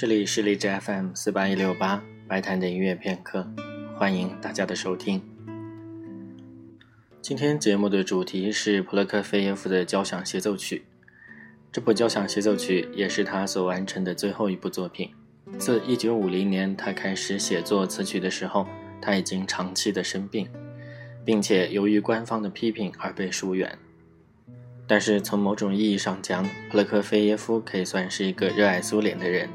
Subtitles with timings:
[0.00, 3.46] 这里是荔枝 FM 四八一六八白谈的音乐片刻，
[3.98, 5.20] 欢迎大家的收听。
[7.20, 10.86] 今天节目的主题是普洛克菲耶夫的交响协奏曲。
[11.70, 15.10] 这部交响协奏曲也是他所完成的最后一部作品。
[15.58, 18.66] 自1950年他开始写作此曲的时候，
[19.02, 20.48] 他已经长期的生病，
[21.26, 23.78] 并且由于官方的批评而被疏远。
[24.86, 29.46] 但是从某种意义上讲，普洛克菲耶夫可以算是一个热爱苏联的人。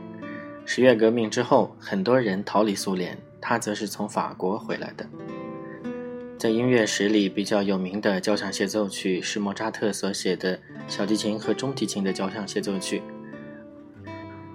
[0.68, 5.08] 十月革命之后，很多人逃离苏联，他则是从法国回来的。
[6.40, 13.02] 在音乐史里比较有名的交响协奏曲是莫扎特所写的小提琴和中提琴的交响协奏曲，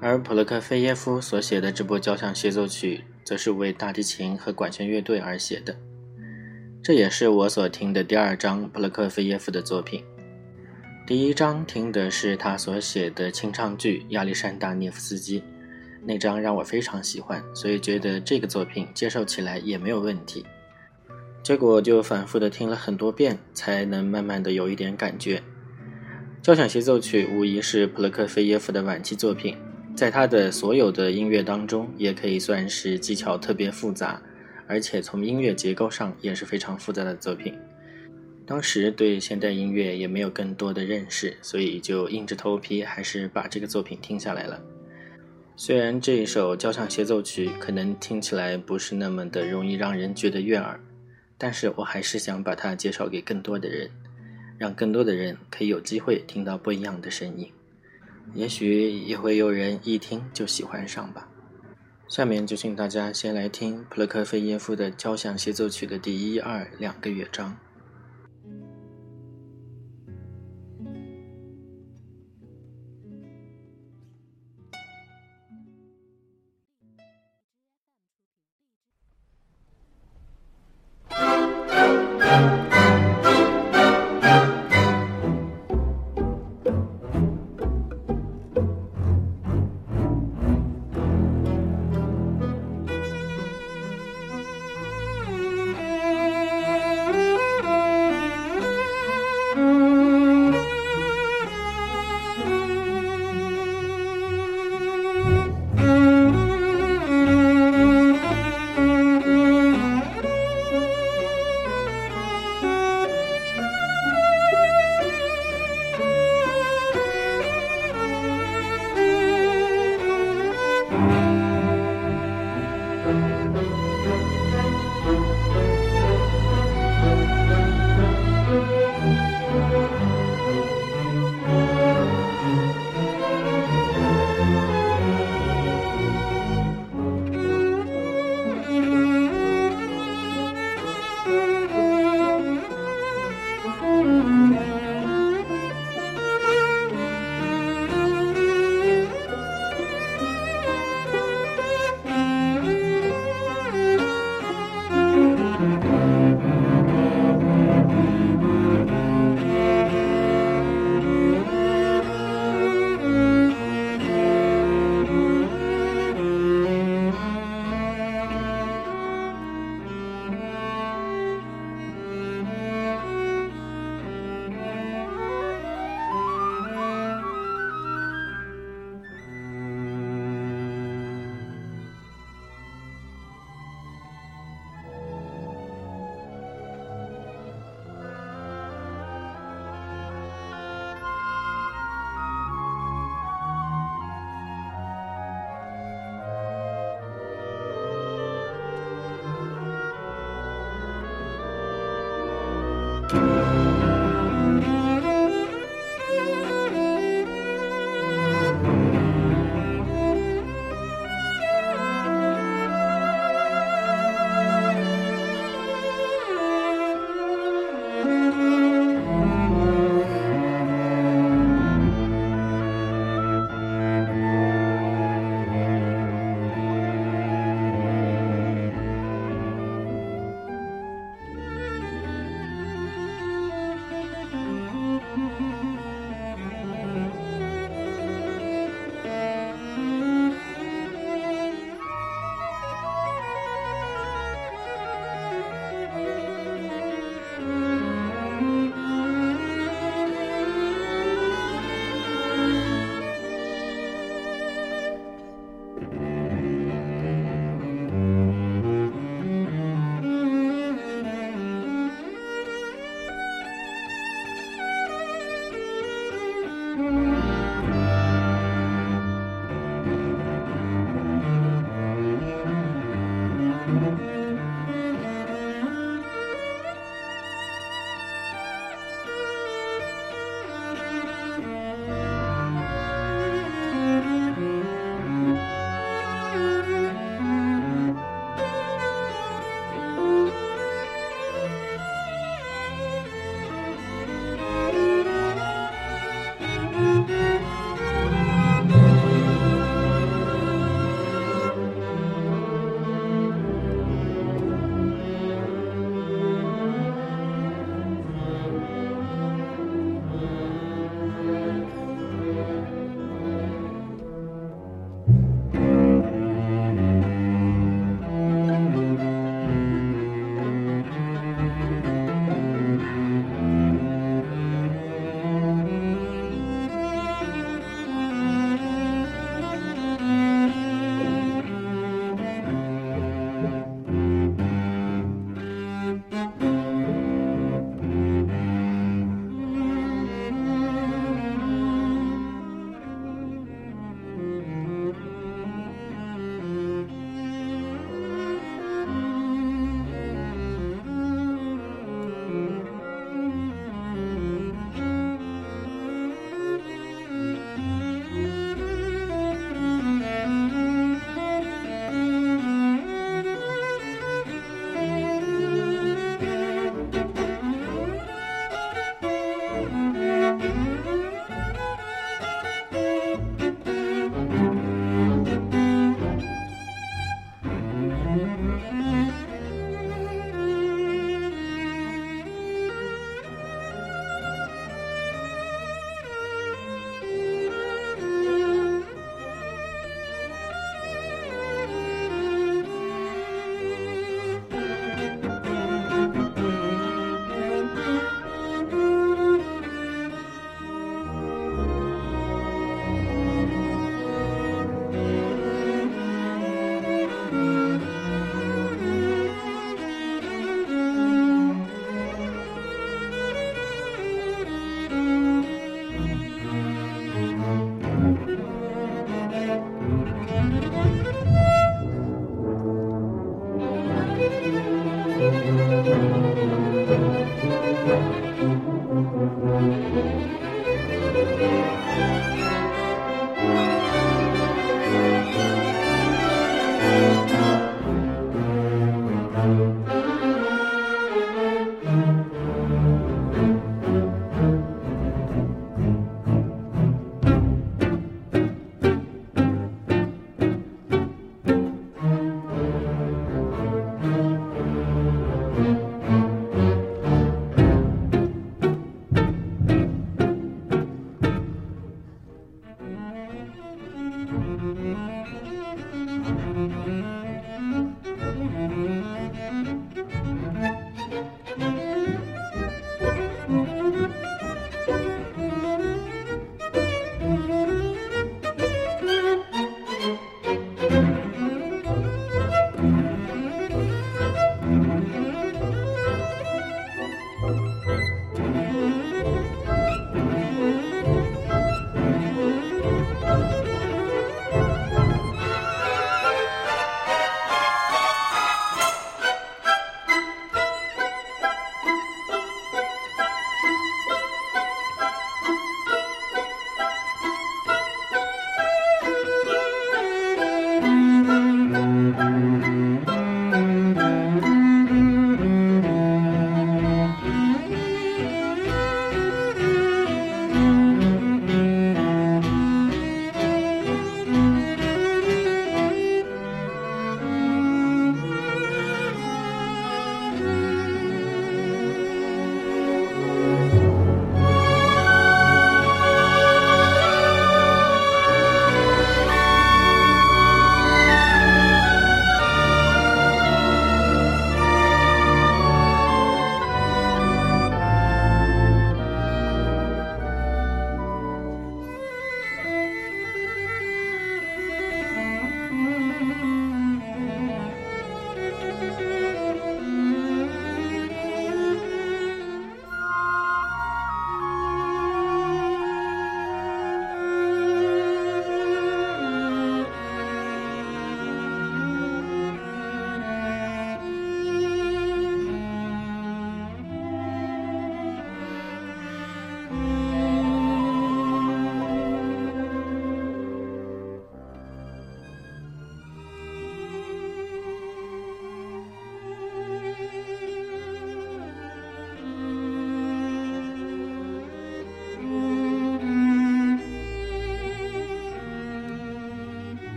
[0.00, 5.74] 而普洛克菲耶夫所写的这部交响协奏曲则是为大提琴和管弦乐队而写的。
[6.82, 10.04] 这也是我所听的第二章普洛克菲耶夫的作品。
[11.06, 15.40] 第一章听的是他所写的清唱剧《亚历山大涅夫斯基》。
[16.06, 20.44] 那张让我非常喜欢，所以觉得这个作品接受起来也没有问题。
[21.42, 25.42] 结果就反复的听了很多遍，才能慢慢的有一点感觉。
[26.42, 29.56] 交响协奏曲无疑是普洛克菲耶夫的晚期作品，
[29.94, 34.20] 在他的所有的音乐当中，也可以算是技巧特别复杂，
[34.66, 37.54] 而且从音乐结构上也是非常复杂的作品。
[38.46, 44.60] 当时对现代音乐也没有更多的认识，所以就硬着头皮还是把这个作品听下来了。
[45.56, 50.78] 虽然这一首交响协奏曲可能听起来不是那么的容易让人觉得悦耳，
[51.38, 53.88] 但是我还是想把它介绍给更多的人，
[54.58, 57.48] 让更多的人可以有机会听到不一样的声音，
[58.34, 61.28] 也许也会有人一听就喜欢上吧。
[62.08, 67.56] 下面就请大家先来听普洛克菲耶夫的交响协奏曲的第一、二两个乐章。